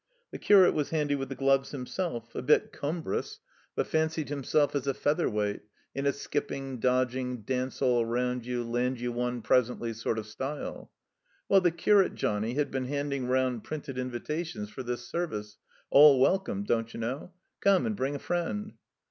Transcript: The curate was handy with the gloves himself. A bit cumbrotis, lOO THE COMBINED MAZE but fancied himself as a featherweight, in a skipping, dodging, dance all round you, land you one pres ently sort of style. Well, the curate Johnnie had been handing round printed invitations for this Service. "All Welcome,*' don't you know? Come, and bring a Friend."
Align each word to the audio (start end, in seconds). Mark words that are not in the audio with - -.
The 0.31 0.39
curate 0.39 0.73
was 0.73 0.89
handy 0.89 1.13
with 1.13 1.29
the 1.29 1.35
gloves 1.35 1.69
himself. 1.69 2.33
A 2.33 2.41
bit 2.41 2.73
cumbrotis, 2.73 2.81
lOO 2.87 3.03
THE 3.03 3.09
COMBINED 3.11 3.17
MAZE 3.19 3.39
but 3.75 3.87
fancied 3.87 4.29
himself 4.29 4.75
as 4.75 4.87
a 4.87 4.95
featherweight, 4.95 5.61
in 5.93 6.07
a 6.07 6.11
skipping, 6.11 6.79
dodging, 6.79 7.43
dance 7.43 7.83
all 7.83 8.03
round 8.03 8.43
you, 8.43 8.63
land 8.63 8.99
you 8.99 9.11
one 9.11 9.43
pres 9.43 9.69
ently 9.69 9.93
sort 9.93 10.17
of 10.17 10.25
style. 10.25 10.89
Well, 11.49 11.61
the 11.61 11.69
curate 11.69 12.15
Johnnie 12.15 12.55
had 12.55 12.71
been 12.71 12.85
handing 12.85 13.27
round 13.27 13.63
printed 13.63 13.99
invitations 13.99 14.71
for 14.71 14.81
this 14.81 15.07
Service. 15.07 15.57
"All 15.91 16.19
Welcome,*' 16.19 16.63
don't 16.63 16.91
you 16.95 16.99
know? 16.99 17.33
Come, 17.59 17.85
and 17.85 17.95
bring 17.95 18.15
a 18.15 18.17
Friend." 18.17 18.73